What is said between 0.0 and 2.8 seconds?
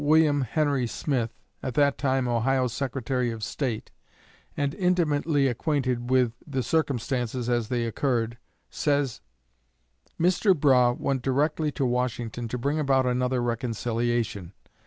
Wm. Henry Smith, at that time Ohio's